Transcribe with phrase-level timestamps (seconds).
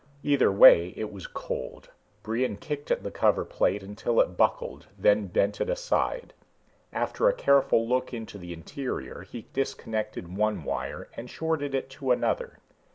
[0.23, 1.91] Either way, it was cold.
[2.23, 6.33] Brion kicked at the cover plate until it buckled, then bent it aside.
[6.91, 12.09] After a careful look into the interior he disconnected one wire and shorted it to
[12.11, 12.57] another.